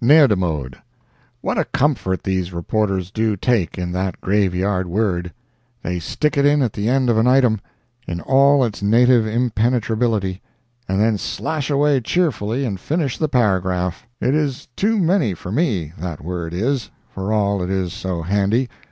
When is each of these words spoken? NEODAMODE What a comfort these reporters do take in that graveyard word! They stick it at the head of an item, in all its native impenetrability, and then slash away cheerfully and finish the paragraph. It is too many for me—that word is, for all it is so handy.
NEODAMODE 0.00 0.76
What 1.40 1.56
a 1.56 1.66
comfort 1.66 2.24
these 2.24 2.52
reporters 2.52 3.12
do 3.12 3.36
take 3.36 3.78
in 3.78 3.92
that 3.92 4.20
graveyard 4.20 4.88
word! 4.88 5.32
They 5.84 6.00
stick 6.00 6.36
it 6.36 6.44
at 6.44 6.72
the 6.72 6.86
head 6.86 7.08
of 7.08 7.16
an 7.16 7.28
item, 7.28 7.60
in 8.04 8.20
all 8.20 8.64
its 8.64 8.82
native 8.82 9.24
impenetrability, 9.24 10.42
and 10.88 11.00
then 11.00 11.16
slash 11.16 11.70
away 11.70 12.00
cheerfully 12.00 12.64
and 12.64 12.80
finish 12.80 13.18
the 13.18 13.28
paragraph. 13.28 14.04
It 14.20 14.34
is 14.34 14.66
too 14.74 14.98
many 14.98 15.32
for 15.32 15.52
me—that 15.52 16.20
word 16.24 16.54
is, 16.54 16.90
for 17.08 17.32
all 17.32 17.62
it 17.62 17.70
is 17.70 17.92
so 17.92 18.22
handy. 18.22 18.68